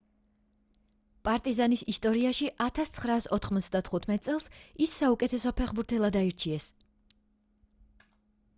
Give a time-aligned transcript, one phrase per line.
[1.27, 4.49] პარტიზანის ისტორიაში 1995 წელს
[4.87, 6.69] ის საუკეთესო ფეხბურთელად აარჩიეს